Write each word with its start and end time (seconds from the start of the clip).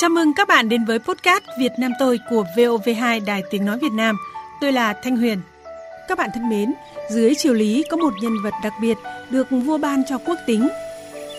Chào 0.00 0.10
mừng 0.10 0.34
các 0.34 0.48
bạn 0.48 0.68
đến 0.68 0.84
với 0.84 0.98
podcast 0.98 1.44
Việt 1.58 1.72
Nam 1.78 1.92
tôi 1.98 2.20
của 2.30 2.44
VOV2 2.56 3.24
Đài 3.24 3.42
Tiếng 3.50 3.64
Nói 3.64 3.78
Việt 3.78 3.92
Nam. 3.92 4.16
Tôi 4.60 4.72
là 4.72 4.92
Thanh 4.92 5.16
Huyền. 5.16 5.40
Các 6.08 6.18
bạn 6.18 6.30
thân 6.34 6.48
mến, 6.48 6.72
dưới 7.10 7.34
triều 7.34 7.54
lý 7.54 7.84
có 7.90 7.96
một 7.96 8.12
nhân 8.22 8.32
vật 8.44 8.54
đặc 8.62 8.72
biệt 8.80 8.98
được 9.30 9.46
vua 9.50 9.78
ban 9.78 10.02
cho 10.08 10.18
quốc 10.18 10.38
tính. 10.46 10.68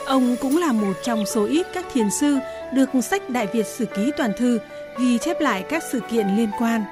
Ông 0.06 0.36
cũng 0.42 0.58
là 0.58 0.72
một 0.72 0.94
trong 1.04 1.26
số 1.26 1.46
ít 1.46 1.68
các 1.74 1.86
thiền 1.94 2.12
sư 2.20 2.38
được 2.74 2.90
sách 3.04 3.30
Đại 3.30 3.48
Việt 3.54 3.66
Sử 3.66 3.86
Ký 3.86 4.12
Toàn 4.18 4.32
Thư 4.38 4.60
ghi 5.00 5.18
chép 5.18 5.42
lại 5.42 5.64
các 5.70 5.84
sự 5.92 6.00
kiện 6.12 6.28
liên 6.38 6.50
quan. 6.60 6.84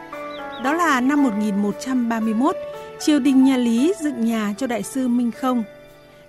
Đó 0.64 0.74
là 0.74 1.02
năm 1.02 1.24
1131, 1.24 2.56
triều 3.00 3.20
đình 3.20 3.44
nhà 3.44 3.58
Lý 3.58 3.94
dựng 4.02 4.26
nhà 4.26 4.54
cho 4.58 4.68
đại 4.68 4.84
sư 4.84 5.08
Minh 5.08 5.32
Không. 5.32 5.64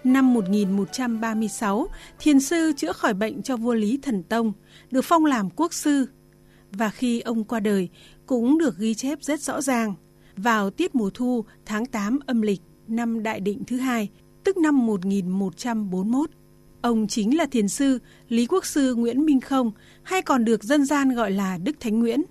Năm 0.05 0.35
1136, 0.35 1.89
thiền 2.19 2.41
sư 2.41 2.73
chữa 2.77 2.93
khỏi 2.93 3.15
bệnh 3.15 3.43
cho 3.43 3.56
vua 3.56 3.75
Lý 3.75 3.98
Thần 4.02 4.23
Tông, 4.23 4.52
được 4.91 5.05
phong 5.05 5.25
làm 5.25 5.51
quốc 5.51 5.75
sư. 5.75 6.06
Và 6.73 6.91
khi 6.91 7.20
ông 7.20 7.45
qua 7.45 7.61
đời, 7.61 7.88
cũng 8.27 8.59
được 8.59 8.78
ghi 8.78 8.95
chép 8.95 9.23
rất 9.23 9.41
rõ 9.41 9.61
ràng. 9.61 9.95
Vào 10.37 10.70
tiết 10.70 10.95
mùa 10.95 11.11
thu 11.15 11.45
tháng 11.66 11.87
8 11.87 12.19
âm 12.27 12.42
lịch 12.42 12.61
năm 12.89 13.23
Đại 13.23 13.41
Định 13.41 13.62
thứ 13.66 13.77
hai, 13.77 14.09
tức 14.45 14.56
năm 14.56 14.87
1141, 14.87 16.30
ông 16.83 17.06
chính 17.06 17.37
là 17.37 17.47
thiền 17.47 17.69
sư 17.69 17.98
Lý 18.28 18.47
Quốc 18.47 18.67
sư 18.67 18.95
Nguyễn 18.95 19.25
Minh 19.25 19.41
Không, 19.41 19.73
hay 20.03 20.23
còn 20.23 20.45
được 20.45 20.64
dân 20.64 20.84
gian 20.84 21.14
gọi 21.14 21.30
là 21.30 21.59
Đức 21.59 21.80
Thánh 21.80 21.98
Nguyễn. 21.98 22.23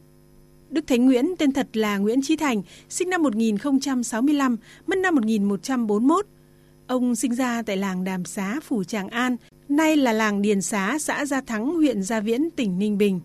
Đức 0.69 0.87
Thánh 0.87 1.05
Nguyễn 1.05 1.35
tên 1.39 1.51
thật 1.51 1.67
là 1.73 1.97
Nguyễn 1.97 2.21
Trí 2.21 2.35
Thành, 2.35 2.61
sinh 2.89 3.09
năm 3.09 3.23
1065, 3.23 4.57
mất 4.87 4.97
năm 4.97 5.15
1141. 5.15 6.25
Ông 6.89 7.15
sinh 7.15 7.35
ra 7.35 7.61
tại 7.61 7.77
làng 7.77 8.03
Đàm 8.03 8.25
Xá, 8.25 8.59
Phủ 8.63 8.83
Tràng 8.83 9.09
An, 9.09 9.37
nay 9.69 9.97
là 9.97 10.13
làng 10.13 10.41
Điền 10.41 10.61
Xá, 10.61 10.99
xã 10.99 11.25
Gia 11.25 11.41
Thắng, 11.41 11.75
huyện 11.75 12.03
Gia 12.03 12.19
Viễn, 12.19 12.49
tỉnh 12.51 12.79
Ninh 12.79 12.97
Bình. 12.97 13.19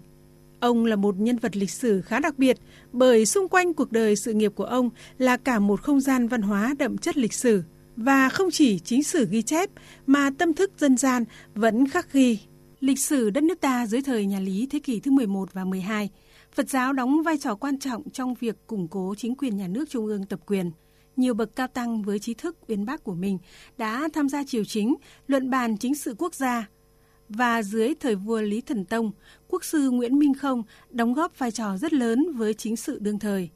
Ông 0.60 0.84
là 0.84 0.96
một 0.96 1.14
nhân 1.18 1.38
vật 1.38 1.56
lịch 1.56 1.70
sử 1.70 2.00
khá 2.02 2.20
đặc 2.20 2.38
biệt 2.38 2.56
bởi 2.92 3.26
xung 3.26 3.48
quanh 3.48 3.74
cuộc 3.74 3.92
đời 3.92 4.16
sự 4.16 4.32
nghiệp 4.32 4.52
của 4.54 4.64
ông 4.64 4.90
là 5.18 5.36
cả 5.36 5.58
một 5.58 5.82
không 5.82 6.00
gian 6.00 6.28
văn 6.28 6.42
hóa 6.42 6.74
đậm 6.78 6.98
chất 6.98 7.16
lịch 7.16 7.32
sử. 7.32 7.62
Và 7.96 8.28
không 8.28 8.50
chỉ 8.50 8.78
chính 8.78 9.02
sử 9.02 9.26
ghi 9.30 9.42
chép 9.42 9.70
mà 10.06 10.30
tâm 10.38 10.54
thức 10.54 10.72
dân 10.78 10.96
gian 10.96 11.24
vẫn 11.54 11.88
khắc 11.88 12.12
ghi. 12.12 12.38
Lịch 12.80 12.98
sử 12.98 13.30
đất 13.30 13.44
nước 13.44 13.60
ta 13.60 13.86
dưới 13.86 14.02
thời 14.02 14.26
nhà 14.26 14.40
Lý 14.40 14.68
thế 14.70 14.78
kỷ 14.78 15.00
thứ 15.00 15.10
11 15.10 15.52
và 15.52 15.64
12, 15.64 16.10
Phật 16.54 16.70
giáo 16.70 16.92
đóng 16.92 17.22
vai 17.22 17.38
trò 17.38 17.54
quan 17.54 17.78
trọng 17.78 18.10
trong 18.10 18.34
việc 18.34 18.56
củng 18.66 18.88
cố 18.88 19.14
chính 19.18 19.34
quyền 19.34 19.56
nhà 19.56 19.68
nước 19.68 19.90
trung 19.90 20.06
ương 20.06 20.24
tập 20.26 20.40
quyền. 20.46 20.70
Nhiều 21.16 21.34
bậc 21.34 21.56
cao 21.56 21.66
tăng 21.66 22.02
với 22.02 22.18
trí 22.18 22.34
thức 22.34 22.56
uyên 22.68 22.84
bác 22.84 23.04
của 23.04 23.14
mình 23.14 23.38
đã 23.78 24.08
tham 24.12 24.28
gia 24.28 24.44
triều 24.44 24.64
chính, 24.64 24.94
luận 25.26 25.50
bàn 25.50 25.76
chính 25.76 25.94
sự 25.94 26.14
quốc 26.18 26.34
gia. 26.34 26.68
Và 27.28 27.62
dưới 27.62 27.94
thời 28.00 28.14
vua 28.14 28.40
Lý 28.40 28.60
Thần 28.60 28.84
Tông, 28.84 29.10
quốc 29.48 29.64
sư 29.64 29.90
Nguyễn 29.90 30.18
Minh 30.18 30.34
Không 30.34 30.62
đóng 30.90 31.14
góp 31.14 31.38
vai 31.38 31.50
trò 31.50 31.76
rất 31.76 31.92
lớn 31.92 32.26
với 32.36 32.54
chính 32.54 32.76
sự 32.76 32.98
đương 32.98 33.18
thời. 33.18 33.50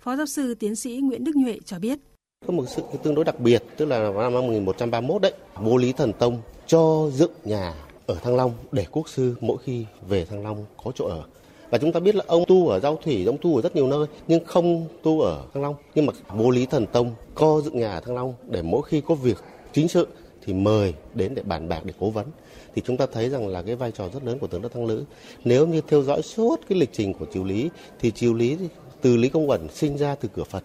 Phó 0.00 0.16
giáo 0.16 0.26
sư 0.26 0.54
tiến 0.54 0.76
sĩ 0.76 1.00
Nguyễn 1.02 1.24
Đức 1.24 1.36
Nhuệ 1.36 1.58
cho 1.64 1.78
biết. 1.78 1.98
Có 2.46 2.52
một 2.52 2.64
sự 2.68 2.82
tương 3.02 3.14
đối 3.14 3.24
đặc 3.24 3.40
biệt, 3.40 3.62
tức 3.76 3.84
là 3.84 4.10
vào 4.10 4.30
năm 4.30 4.46
1131 4.46 5.22
đấy, 5.22 5.32
vua 5.54 5.76
Lý 5.76 5.92
Thần 5.92 6.12
Tông 6.12 6.42
cho 6.66 7.10
dựng 7.12 7.32
nhà 7.44 7.74
ở 8.06 8.14
Thăng 8.14 8.36
Long 8.36 8.52
để 8.72 8.86
quốc 8.90 9.08
sư 9.08 9.36
mỗi 9.40 9.58
khi 9.64 9.86
về 10.08 10.24
Thăng 10.24 10.42
Long 10.42 10.64
có 10.84 10.92
chỗ 10.94 11.04
ở. 11.06 11.24
Và 11.70 11.78
chúng 11.78 11.92
ta 11.92 12.00
biết 12.00 12.14
là 12.14 12.24
ông 12.26 12.44
tu 12.48 12.68
ở 12.68 12.80
Giao 12.80 12.96
Thủy, 12.96 13.24
ông 13.24 13.38
tu 13.42 13.56
ở 13.56 13.62
rất 13.62 13.76
nhiều 13.76 13.86
nơi 13.86 14.06
nhưng 14.28 14.44
không 14.44 14.86
tu 15.02 15.20
ở 15.20 15.44
Thăng 15.54 15.62
Long. 15.62 15.74
Nhưng 15.94 16.06
mà 16.06 16.12
bố 16.38 16.50
Lý 16.50 16.66
Thần 16.66 16.86
Tông 16.86 17.14
co 17.34 17.60
dựng 17.60 17.78
nhà 17.78 17.92
ở 17.92 18.00
Thăng 18.00 18.14
Long 18.14 18.34
để 18.50 18.62
mỗi 18.62 18.82
khi 18.82 19.00
có 19.00 19.14
việc 19.14 19.36
chính 19.72 19.88
sự 19.88 20.06
thì 20.44 20.52
mời 20.52 20.94
đến 21.14 21.34
để 21.34 21.42
bàn 21.42 21.68
bạc 21.68 21.80
để 21.84 21.92
cố 22.00 22.10
vấn 22.10 22.26
thì 22.74 22.82
chúng 22.84 22.96
ta 22.96 23.06
thấy 23.12 23.30
rằng 23.30 23.48
là 23.48 23.62
cái 23.62 23.76
vai 23.76 23.92
trò 23.92 24.08
rất 24.08 24.24
lớn 24.24 24.38
của 24.38 24.46
tướng 24.46 24.62
Đất 24.62 24.72
Thăng 24.72 24.86
Lữ. 24.86 25.04
Nếu 25.44 25.66
như 25.66 25.80
theo 25.88 26.02
dõi 26.02 26.22
suốt 26.22 26.60
cái 26.68 26.78
lịch 26.78 26.92
trình 26.92 27.14
của 27.14 27.26
triều 27.32 27.44
Lý 27.44 27.70
thì 28.00 28.10
triều 28.10 28.34
Lý 28.34 28.56
từ 29.00 29.16
Lý 29.16 29.28
Công 29.28 29.48
Uẩn 29.48 29.68
sinh 29.68 29.96
ra 29.96 30.14
từ 30.14 30.28
cửa 30.34 30.44
Phật 30.44 30.64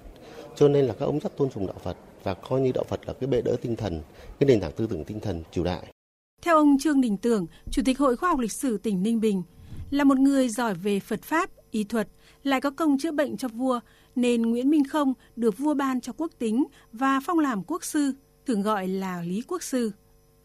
cho 0.55 0.67
nên 0.67 0.85
là 0.85 0.93
các 0.99 1.05
ông 1.05 1.19
rất 1.19 1.37
tôn 1.37 1.49
sùng 1.49 1.67
đạo 1.67 1.75
Phật 1.83 1.97
và 2.23 2.33
coi 2.33 2.61
như 2.61 2.71
đạo 2.71 2.83
Phật 2.87 2.99
là 3.07 3.13
cái 3.13 3.27
bệ 3.27 3.41
đỡ 3.41 3.55
tinh 3.61 3.75
thần, 3.75 4.01
cái 4.39 4.47
nền 4.47 4.59
tảng 4.59 4.71
tư 4.71 4.87
tưởng 4.87 5.03
tinh 5.03 5.19
thần 5.19 5.43
triều 5.51 5.63
đại. 5.63 5.93
Theo 6.41 6.55
ông 6.55 6.77
Trương 6.79 7.01
Đình 7.01 7.17
Tường 7.17 7.45
Chủ 7.71 7.81
tịch 7.85 7.99
Hội 7.99 8.15
Khoa 8.15 8.29
học 8.29 8.39
Lịch 8.39 8.51
sử 8.51 8.77
tỉnh 8.77 9.03
Ninh 9.03 9.21
Bình, 9.21 9.43
là 9.91 10.03
một 10.03 10.19
người 10.19 10.49
giỏi 10.49 10.73
về 10.73 10.99
Phật 10.99 11.21
Pháp, 11.23 11.49
y 11.71 11.83
thuật, 11.83 12.07
lại 12.43 12.61
có 12.61 12.71
công 12.71 12.97
chữa 12.97 13.11
bệnh 13.11 13.37
cho 13.37 13.47
vua, 13.47 13.79
nên 14.15 14.41
Nguyễn 14.41 14.69
Minh 14.69 14.83
Không 14.83 15.13
được 15.35 15.57
vua 15.57 15.73
ban 15.73 16.01
cho 16.01 16.13
quốc 16.17 16.31
tính 16.39 16.65
và 16.93 17.19
phong 17.25 17.39
làm 17.39 17.63
quốc 17.63 17.83
sư, 17.83 18.13
thường 18.45 18.61
gọi 18.61 18.87
là 18.87 19.21
Lý 19.21 19.41
Quốc 19.47 19.63
Sư. 19.63 19.91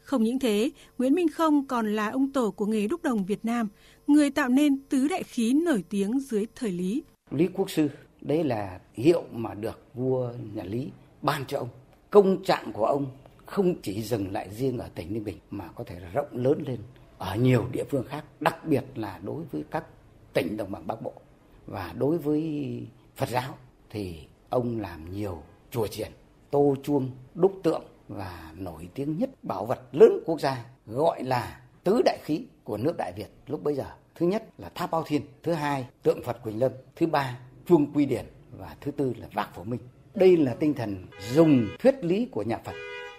Không 0.01 0.23
những 0.23 0.39
thế, 0.39 0.71
Nguyễn 0.99 1.15
Minh 1.15 1.29
Không 1.29 1.67
còn 1.67 1.97
là 1.97 2.11
ông 2.11 2.33
tổ 2.33 2.51
của 2.51 2.67
nghề 2.67 2.87
đúc 2.89 3.03
đồng 3.03 3.25
Việt 3.25 3.45
Nam, 3.45 3.69
người 4.07 4.31
tạo 4.31 4.49
nên 4.49 4.79
tứ 4.89 5.09
đại 5.09 5.23
khí 5.23 5.53
nổi 5.53 5.85
tiếng 5.89 6.21
dưới 6.21 6.47
thời 6.55 6.73
Lý. 6.73 7.03
Lý 7.31 7.49
Quốc 7.55 7.71
Sư, 7.71 7.89
đấy 8.21 8.45
là 8.45 8.81
hiệu 8.95 9.25
mà 9.33 9.55
được 9.55 9.83
vua 9.95 10.33
nhà 10.55 10.65
Lý 10.65 10.89
ban 11.23 11.45
cho 11.47 11.59
ông. 11.59 11.69
Công 12.11 12.45
trạng 12.45 12.73
của 12.73 12.87
ông 12.87 13.07
không 13.47 13.75
chỉ 13.83 14.03
dừng 14.03 14.33
lại 14.33 14.49
riêng 14.59 14.79
ở 14.79 14.89
tỉnh 14.95 15.13
Ninh 15.13 15.25
Bình 15.25 15.39
mà 15.51 15.69
có 15.75 15.85
thể 15.85 15.97
rộng 16.13 16.29
lớn 16.33 16.63
lên 16.67 16.79
ở 17.19 17.37
nhiều 17.37 17.67
địa 17.73 17.85
phương 17.91 18.05
khác, 18.09 18.25
đặc 18.41 18.65
biệt 18.65 18.85
là 18.95 19.21
đối 19.25 19.43
với 19.53 19.65
các 19.71 19.85
tỉnh 20.33 20.57
đồng 20.57 20.73
bằng 20.73 20.87
Bắc 20.87 21.03
Bộ 21.03 21.13
và 21.67 21.95
đối 21.99 22.19
với 22.19 22.43
Phật 23.17 23.29
giáo 23.29 23.55
thì 23.91 24.27
ông 24.51 24.81
làm 24.81 25.13
nhiều 25.13 25.43
chùa 25.71 25.87
triển, 25.87 26.11
tô 26.51 26.77
chuông, 26.83 27.11
đúc 27.35 27.61
tượng 27.63 27.83
và 28.09 28.53
nổi 28.57 28.89
tiếng 28.95 29.19
nhất 29.19 29.31
bảo 29.43 29.67
vật 29.67 29.81
lớn 29.93 30.23
quốc 30.27 30.41
gia 30.41 30.65
gọi 30.87 31.23
là 31.23 31.61
tứ 31.85 32.03
đại 32.05 32.19
khí 32.23 32.45
của 32.65 32.77
nước 32.77 32.95
Đại 32.99 33.13
Việt 33.17 33.29
lúc 33.47 33.63
bấy 33.63 33.75
giờ. 33.75 33.87
Thứ 34.15 34.27
nhất 34.27 34.45
là 34.59 34.69
tháp 34.75 34.91
bao 34.91 35.05
thiên, 35.07 35.23
thứ 35.43 35.53
hai 35.53 35.87
tượng 36.03 36.23
Phật 36.25 36.43
Quỳnh 36.43 36.61
Lâm, 36.61 36.73
thứ 36.97 37.07
ba 37.07 37.39
chuông 37.67 37.93
quy 37.93 38.07
điển 38.07 38.27
và 38.59 38.77
thứ 38.81 38.91
tư 38.91 39.15
là 39.19 39.29
vạc 39.33 39.55
phổ 39.55 39.65
minh. 39.65 39.81
Đây 40.15 40.37
là 40.37 40.55
tinh 40.55 40.75
thần 40.75 41.07
dùng 41.33 41.67
thuyết 41.79 42.05
lý 42.05 42.29
của 42.31 42.43
nhà 42.43 42.59
Phật 42.65 42.75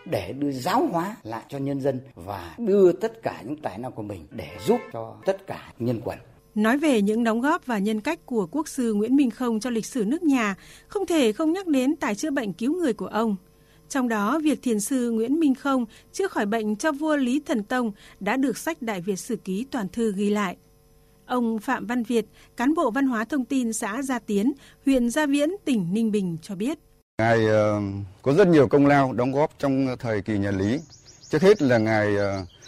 để 0.10 0.34
đưa 0.34 0.52
giáo 0.52 0.88
hóa 0.88 1.16
lại 1.24 1.44
cho 1.50 1.58
nhân 1.58 1.82
dân 1.82 2.00
và 2.16 2.56
đưa 2.58 2.92
tất 2.92 3.24
cả 3.24 3.42
những 3.46 3.62
tài 3.62 3.78
năng 3.78 3.92
của 3.92 4.02
mình 4.02 4.28
để 4.32 4.50
giúp 4.68 4.80
cho 4.94 5.16
tất 5.26 5.48
cả 5.48 5.74
nhân 5.80 6.02
quần. 6.04 6.18
Nói 6.56 6.78
về 6.78 7.02
những 7.02 7.24
đóng 7.24 7.42
góp 7.42 7.66
và 7.66 7.78
nhân 7.78 8.02
cách 8.02 8.26
của 8.26 8.48
quốc 8.52 8.68
sư 8.68 8.94
Nguyễn 8.94 9.16
Minh 9.16 9.32
Không 9.32 9.60
cho 9.60 9.70
lịch 9.70 9.86
sử 9.86 10.06
nước 10.06 10.24
nhà, 10.24 10.56
không 10.88 11.06
thể 11.06 11.32
không 11.32 11.54
nhắc 11.54 11.68
đến 11.68 11.96
tài 11.96 12.16
chữa 12.16 12.32
bệnh 12.32 12.54
cứu 12.54 12.74
người 12.80 12.94
của 12.94 13.08
ông. 13.08 13.36
Trong 13.90 14.08
đó, 14.08 14.40
việc 14.44 14.62
thiền 14.62 14.80
sư 14.80 15.12
Nguyễn 15.12 15.40
Minh 15.40 15.56
Không 15.56 15.86
chữa 16.14 16.28
khỏi 16.28 16.46
bệnh 16.46 16.76
cho 16.76 16.92
vua 16.92 17.16
Lý 17.16 17.40
Thần 17.46 17.64
Tông 17.64 17.92
đã 18.20 18.38
được 18.38 18.58
sách 18.58 18.82
Đại 18.82 19.02
Việt 19.02 19.20
Sử 19.20 19.36
Ký 19.36 19.66
Toàn 19.72 19.88
Thư 19.90 20.14
ghi 20.16 20.30
lại. 20.30 20.58
Ông 21.26 21.60
Phạm 21.60 21.86
Văn 21.86 22.04
Việt, 22.04 22.26
cán 22.58 22.74
bộ 22.74 22.92
văn 22.92 23.08
hóa 23.08 23.26
thông 23.26 23.46
tin 23.46 23.74
xã 23.74 24.02
Gia 24.02 24.20
Tiến, 24.20 24.54
huyện 24.86 25.10
Gia 25.10 25.26
Viễn, 25.26 25.50
tỉnh 25.66 25.94
Ninh 25.94 26.12
Bình 26.12 26.38
cho 26.42 26.56
biết. 26.56 26.80
Ngài 27.22 27.48
ờ, 27.48 27.82
có 28.22 28.34
rất 28.34 28.48
nhiều 28.48 28.68
công 28.68 28.88
lao 28.88 29.14
đóng 29.14 29.32
góp 29.32 29.52
trong 29.60 29.98
thời 30.00 30.22
kỳ 30.22 30.38
nhà 30.38 30.52
Lý. 30.52 30.80
Trước 31.30 31.42
hết 31.42 31.62
là 31.62 31.78
Ngài 31.78 32.16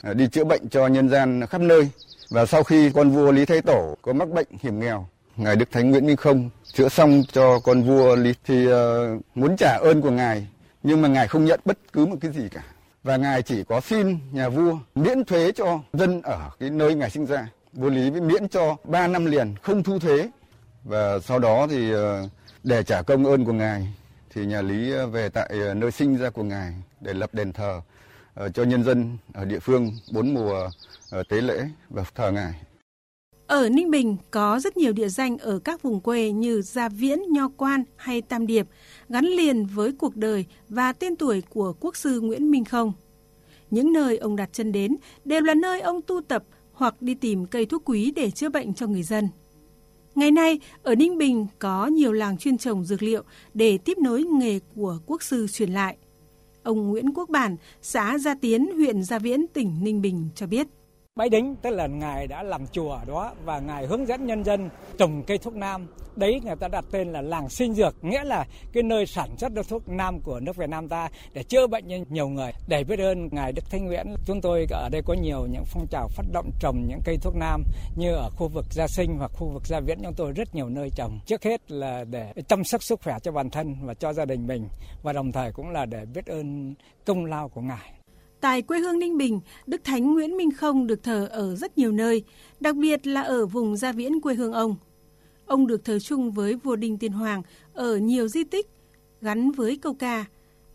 ờ, 0.03 0.13
đi 0.13 0.27
chữa 0.27 0.43
bệnh 0.43 0.69
cho 0.69 0.87
nhân 0.87 1.09
gian 1.09 1.45
khắp 1.49 1.61
nơi. 1.61 1.89
Và 2.29 2.45
sau 2.45 2.63
khi 2.63 2.91
con 2.91 3.09
vua 3.09 3.31
Lý 3.31 3.45
Thái 3.45 3.61
Tổ 3.61 3.97
có 4.01 4.13
mắc 4.13 4.29
bệnh 4.29 4.47
hiểm 4.59 4.79
nghèo, 4.79 5.07
Ngài 5.37 5.55
Đức 5.55 5.71
Thánh 5.71 5.91
Nguyễn 5.91 6.05
Minh 6.05 6.15
Không 6.15 6.49
chữa 6.73 6.89
xong 6.89 7.23
cho 7.31 7.59
con 7.59 7.83
vua 7.83 8.15
Lý 8.15 8.33
thì 8.45 8.67
ờ, 8.67 9.17
muốn 9.35 9.55
trả 9.57 9.77
ơn 9.81 10.01
của 10.01 10.11
Ngài. 10.11 10.47
Nhưng 10.83 11.01
mà 11.01 11.07
Ngài 11.07 11.27
không 11.27 11.45
nhận 11.45 11.59
bất 11.65 11.77
cứ 11.93 12.05
một 12.05 12.17
cái 12.21 12.31
gì 12.31 12.49
cả. 12.51 12.63
Và 13.03 13.17
Ngài 13.17 13.41
chỉ 13.41 13.63
có 13.63 13.81
xin 13.81 14.17
nhà 14.31 14.49
vua 14.49 14.77
miễn 14.95 15.25
thuế 15.25 15.51
cho 15.51 15.79
dân 15.93 16.21
ở 16.21 16.49
cái 16.59 16.69
nơi 16.69 16.95
Ngài 16.95 17.09
sinh 17.09 17.25
ra. 17.25 17.47
Vua 17.73 17.89
Lý 17.89 18.11
miễn 18.11 18.47
cho 18.47 18.75
3 18.83 19.07
năm 19.07 19.25
liền 19.25 19.55
không 19.61 19.83
thu 19.83 19.99
thuế. 19.99 20.29
Và 20.83 21.19
sau 21.19 21.39
đó 21.39 21.67
thì 21.69 21.91
để 22.63 22.83
trả 22.83 23.01
công 23.01 23.25
ơn 23.25 23.45
của 23.45 23.53
Ngài 23.53 23.87
thì 24.29 24.45
nhà 24.45 24.61
Lý 24.61 24.91
ờ, 24.91 25.07
về 25.07 25.29
tại 25.29 25.49
ờ, 25.49 25.73
nơi 25.73 25.91
sinh 25.91 26.17
ra 26.17 26.29
của 26.29 26.43
ngài 26.43 26.73
để 27.01 27.13
lập 27.13 27.33
đền 27.33 27.53
thờ 27.53 27.81
ờ, 28.33 28.49
cho 28.49 28.63
nhân 28.63 28.83
dân 28.83 29.17
ở 29.33 29.45
địa 29.45 29.59
phương 29.59 29.91
bốn 30.13 30.33
mùa 30.33 30.69
tế 31.29 31.41
lễ 31.41 31.67
và 31.89 32.03
thờ 32.15 32.31
ngài. 32.31 32.53
Ở 33.47 33.69
Ninh 33.69 33.91
Bình 33.91 34.17
có 34.31 34.59
rất 34.59 34.77
nhiều 34.77 34.93
địa 34.93 35.09
danh 35.09 35.37
ở 35.37 35.59
các 35.59 35.81
vùng 35.81 35.99
quê 35.99 36.31
như 36.31 36.61
Gia 36.61 36.89
Viễn, 36.89 37.19
Nho 37.33 37.47
Quan 37.57 37.83
hay 37.95 38.21
Tam 38.21 38.47
Điệp 38.47 38.67
gắn 39.09 39.25
liền 39.25 39.65
với 39.65 39.91
cuộc 39.91 40.15
đời 40.15 40.45
và 40.69 40.93
tên 40.93 41.15
tuổi 41.15 41.43
của 41.49 41.73
quốc 41.79 41.97
sư 41.97 42.21
Nguyễn 42.21 42.51
Minh 42.51 42.65
Không. 42.65 42.93
Những 43.71 43.93
nơi 43.93 44.17
ông 44.17 44.35
đặt 44.35 44.49
chân 44.53 44.71
đến 44.71 44.95
đều 45.25 45.41
là 45.41 45.53
nơi 45.53 45.81
ông 45.81 46.01
tu 46.01 46.21
tập 46.21 46.43
hoặc 46.73 47.01
đi 47.01 47.15
tìm 47.15 47.45
cây 47.45 47.65
thuốc 47.65 47.81
quý 47.85 48.11
để 48.15 48.31
chữa 48.31 48.49
bệnh 48.49 48.73
cho 48.73 48.87
người 48.87 49.03
dân. 49.03 49.29
Ngày 50.15 50.31
nay, 50.31 50.59
ở 50.83 50.95
Ninh 50.95 51.17
Bình 51.17 51.47
có 51.59 51.87
nhiều 51.87 52.11
làng 52.11 52.37
chuyên 52.37 52.57
trồng 52.57 52.85
dược 52.85 53.03
liệu 53.03 53.23
để 53.53 53.77
tiếp 53.77 53.97
nối 53.97 54.23
nghề 54.23 54.59
của 54.75 54.99
quốc 55.05 55.23
sư 55.23 55.47
truyền 55.47 55.69
lại. 55.69 55.97
Ông 56.63 56.87
Nguyễn 56.87 57.13
Quốc 57.13 57.29
Bản, 57.29 57.55
xã 57.81 58.17
Gia 58.17 58.35
Tiến, 58.35 58.69
huyện 58.75 59.03
Gia 59.03 59.19
Viễn, 59.19 59.45
tỉnh 59.47 59.83
Ninh 59.83 60.01
Bình 60.01 60.29
cho 60.35 60.47
biết. 60.47 60.67
Bái 61.19 61.29
Đính 61.29 61.55
tức 61.61 61.69
là 61.69 61.87
ngài 61.87 62.27
đã 62.27 62.43
làm 62.43 62.67
chùa 62.67 62.91
ở 62.91 63.05
đó 63.05 63.33
và 63.45 63.59
ngài 63.59 63.85
hướng 63.85 64.07
dẫn 64.07 64.25
nhân 64.25 64.43
dân 64.43 64.69
trồng 64.97 65.23
cây 65.23 65.37
thuốc 65.37 65.55
nam. 65.55 65.87
Đấy 66.15 66.41
người 66.43 66.55
ta 66.55 66.67
đặt 66.67 66.85
tên 66.91 67.11
là 67.11 67.21
làng 67.21 67.49
sinh 67.49 67.73
dược, 67.73 68.03
nghĩa 68.03 68.23
là 68.23 68.45
cái 68.73 68.83
nơi 68.83 69.05
sản 69.05 69.37
xuất 69.37 69.53
được 69.53 69.69
thuốc 69.69 69.89
nam 69.89 70.19
của 70.19 70.39
nước 70.39 70.55
Việt 70.55 70.69
Nam 70.69 70.87
ta 70.87 71.09
để 71.33 71.43
chữa 71.43 71.67
bệnh 71.67 71.89
cho 71.89 71.95
nhiều 72.09 72.29
người. 72.29 72.51
Để 72.67 72.83
biết 72.83 72.99
ơn 72.99 73.29
ngài 73.31 73.51
Đức 73.51 73.61
Thanh 73.71 73.85
Nguyễn, 73.85 74.15
chúng 74.25 74.41
tôi 74.41 74.65
ở 74.69 74.89
đây 74.91 75.01
có 75.05 75.13
nhiều 75.13 75.47
những 75.51 75.63
phong 75.65 75.87
trào 75.91 76.07
phát 76.07 76.25
động 76.31 76.49
trồng 76.59 76.85
những 76.87 76.99
cây 77.05 77.17
thuốc 77.21 77.35
nam 77.35 77.63
như 77.97 78.13
ở 78.13 78.29
khu 78.29 78.47
vực 78.47 78.65
Gia 78.71 78.87
Sinh 78.87 79.17
hoặc 79.17 79.31
khu 79.33 79.47
vực 79.47 79.67
Gia 79.67 79.79
Viễn 79.79 79.97
chúng 80.03 80.13
tôi 80.13 80.31
rất 80.31 80.55
nhiều 80.55 80.69
nơi 80.69 80.89
trồng. 80.95 81.19
Trước 81.25 81.43
hết 81.43 81.71
là 81.71 82.03
để 82.03 82.33
chăm 82.47 82.63
sóc 82.63 82.83
sức 82.83 82.99
khỏe 83.03 83.17
cho 83.23 83.31
bản 83.31 83.49
thân 83.49 83.75
và 83.81 83.93
cho 83.93 84.13
gia 84.13 84.25
đình 84.25 84.47
mình 84.47 84.67
và 85.03 85.13
đồng 85.13 85.31
thời 85.31 85.51
cũng 85.51 85.69
là 85.69 85.85
để 85.85 86.05
biết 86.13 86.25
ơn 86.25 86.73
công 87.05 87.25
lao 87.25 87.49
của 87.49 87.61
ngài. 87.61 87.98
Tại 88.41 88.61
quê 88.61 88.79
hương 88.79 88.99
Ninh 88.99 89.17
Bình, 89.17 89.39
Đức 89.67 89.83
Thánh 89.83 90.13
Nguyễn 90.13 90.37
Minh 90.37 90.51
Không 90.51 90.87
được 90.87 91.03
thờ 91.03 91.27
ở 91.31 91.55
rất 91.55 91.77
nhiều 91.77 91.91
nơi, 91.91 92.23
đặc 92.59 92.75
biệt 92.75 93.07
là 93.07 93.21
ở 93.21 93.45
vùng 93.45 93.77
Gia 93.77 93.91
Viễn 93.91 94.21
quê 94.21 94.35
hương 94.35 94.53
ông. 94.53 94.75
Ông 95.45 95.67
được 95.67 95.85
thờ 95.85 95.99
chung 95.99 96.31
với 96.31 96.55
vua 96.55 96.75
Đinh 96.75 96.97
Tiên 96.97 97.11
Hoàng 97.11 97.41
ở 97.73 97.97
nhiều 97.97 98.27
di 98.27 98.43
tích 98.43 98.67
gắn 99.21 99.51
với 99.51 99.77
câu 99.77 99.93
ca 99.93 100.25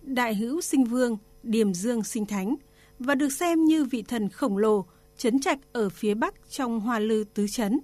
Đại 0.03 0.35
hữu 0.35 0.61
sinh 0.61 0.85
vương, 0.85 1.17
Điềm 1.43 1.75
Dương 1.75 2.05
sinh 2.05 2.27
thánh 2.27 2.55
và 2.99 3.15
được 3.15 3.33
xem 3.33 3.65
như 3.65 3.85
vị 3.85 4.03
thần 4.03 4.29
khổng 4.29 4.59
lồ 4.59 4.85
chấn 5.17 5.41
trạch 5.41 5.59
ở 5.73 5.89
phía 5.89 6.15
Bắc 6.15 6.35
trong 6.51 6.81
Hoa 6.81 6.99
Lư 6.99 7.25
Tứ 7.35 7.47
Chấn. 7.49 7.81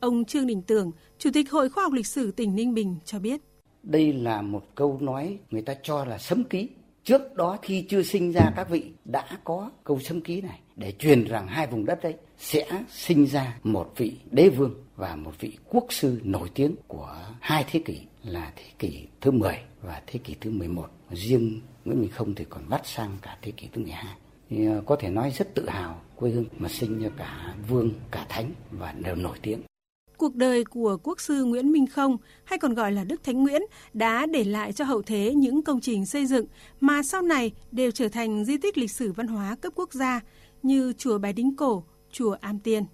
Ông 0.00 0.24
Trương 0.24 0.46
Đình 0.46 0.62
Tưởng, 0.62 0.90
Chủ 1.18 1.30
tịch 1.32 1.50
Hội 1.50 1.68
Khoa 1.68 1.84
học 1.84 1.92
Lịch 1.92 2.06
sử 2.06 2.30
tỉnh 2.30 2.54
Ninh 2.54 2.74
Bình 2.74 2.96
cho 3.04 3.18
biết. 3.18 3.40
Đây 3.82 4.12
là 4.12 4.42
một 4.42 4.62
câu 4.74 4.98
nói 5.00 5.38
người 5.50 5.62
ta 5.62 5.74
cho 5.82 6.04
là 6.04 6.18
sấm 6.18 6.44
ký 6.44 6.68
Trước 7.04 7.34
đó 7.34 7.58
khi 7.62 7.82
chưa 7.88 8.02
sinh 8.02 8.32
ra 8.32 8.52
các 8.56 8.68
vị 8.68 8.92
đã 9.04 9.24
có 9.44 9.70
câu 9.84 10.00
sâm 10.00 10.20
ký 10.20 10.40
này 10.40 10.60
để 10.76 10.92
truyền 10.92 11.24
rằng 11.24 11.46
hai 11.46 11.66
vùng 11.66 11.86
đất 11.86 12.02
đấy 12.02 12.14
sẽ 12.38 12.66
sinh 12.90 13.26
ra 13.26 13.58
một 13.62 13.92
vị 13.96 14.16
đế 14.30 14.48
vương 14.48 14.74
và 14.96 15.16
một 15.16 15.32
vị 15.40 15.58
quốc 15.68 15.86
sư 15.90 16.20
nổi 16.24 16.48
tiếng 16.54 16.76
của 16.88 17.16
hai 17.40 17.64
thế 17.70 17.80
kỷ 17.84 18.00
là 18.22 18.52
thế 18.56 18.64
kỷ 18.78 19.06
thứ 19.20 19.30
10 19.30 19.58
và 19.82 20.02
thế 20.06 20.18
kỷ 20.24 20.34
thứ 20.40 20.50
11. 20.50 20.86
Riêng 21.10 21.60
Nguyễn 21.84 22.00
Minh 22.00 22.10
Không 22.10 22.34
thì 22.34 22.44
còn 22.50 22.62
vắt 22.68 22.86
sang 22.86 23.18
cả 23.22 23.38
thế 23.42 23.52
kỷ 23.56 23.68
thứ 23.72 23.82
12. 23.82 24.04
Thì 24.50 24.66
ờ, 24.66 24.82
có 24.86 24.96
thể 24.96 25.10
nói 25.10 25.30
rất 25.30 25.54
tự 25.54 25.68
hào 25.68 26.00
quê 26.16 26.30
hương 26.30 26.46
mà 26.58 26.68
sinh 26.68 26.98
ra 26.98 27.08
cả 27.16 27.54
vương, 27.68 27.90
cả 28.10 28.26
thánh 28.28 28.50
và 28.70 28.92
đều 28.92 29.14
nổi 29.14 29.38
tiếng. 29.42 29.60
Cuộc 30.24 30.36
đời 30.36 30.64
của 30.64 30.98
quốc 31.02 31.20
sư 31.20 31.44
Nguyễn 31.44 31.72
Minh 31.72 31.86
Không, 31.86 32.16
hay 32.44 32.58
còn 32.58 32.74
gọi 32.74 32.92
là 32.92 33.04
Đức 33.04 33.24
Thánh 33.24 33.42
Nguyễn, 33.42 33.62
đã 33.92 34.26
để 34.26 34.44
lại 34.44 34.72
cho 34.72 34.84
hậu 34.84 35.02
thế 35.02 35.34
những 35.34 35.62
công 35.62 35.80
trình 35.80 36.06
xây 36.06 36.26
dựng 36.26 36.46
mà 36.80 37.02
sau 37.02 37.22
này 37.22 37.52
đều 37.72 37.90
trở 37.90 38.08
thành 38.08 38.44
di 38.44 38.58
tích 38.58 38.78
lịch 38.78 38.90
sử 38.90 39.12
văn 39.12 39.26
hóa 39.26 39.56
cấp 39.60 39.72
quốc 39.76 39.92
gia 39.92 40.20
như 40.62 40.92
chùa 40.98 41.18
Bái 41.18 41.32
Đính 41.32 41.56
Cổ, 41.56 41.84
chùa 42.12 42.36
Am 42.40 42.58
Tiên. 42.58 42.84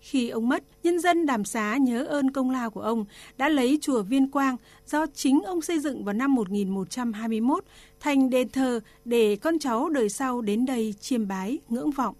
Khi 0.00 0.28
ông 0.28 0.48
mất, 0.48 0.62
nhân 0.82 1.00
dân 1.00 1.26
Đàm 1.26 1.44
Xá 1.44 1.76
nhớ 1.76 2.04
ơn 2.04 2.30
công 2.30 2.50
lao 2.50 2.70
của 2.70 2.82
ông 2.82 3.04
đã 3.36 3.48
lấy 3.48 3.78
chùa 3.80 4.02
Viên 4.02 4.30
Quang 4.30 4.56
do 4.86 5.06
chính 5.14 5.40
ông 5.40 5.62
xây 5.62 5.78
dựng 5.78 6.04
vào 6.04 6.12
năm 6.12 6.34
1121 6.34 7.64
thành 8.00 8.30
đền 8.30 8.48
thờ 8.48 8.80
để 9.04 9.36
con 9.36 9.58
cháu 9.58 9.88
đời 9.88 10.08
sau 10.08 10.40
đến 10.40 10.66
đây 10.66 10.94
chiêm 11.00 11.28
bái, 11.28 11.58
ngưỡng 11.68 11.90
vọng. 11.90 12.14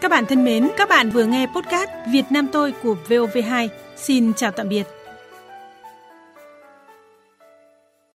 Các 0.00 0.10
bạn 0.10 0.26
thân 0.26 0.44
mến, 0.44 0.68
các 0.76 0.88
bạn 0.88 1.10
vừa 1.10 1.24
nghe 1.24 1.46
podcast 1.46 1.90
Việt 2.12 2.24
Nam 2.30 2.48
tôi 2.52 2.72
của 2.82 2.96
VOV2. 3.08 3.68
Xin 3.96 4.34
chào 4.34 4.50
tạm 4.50 4.68
biệt. 4.68 4.99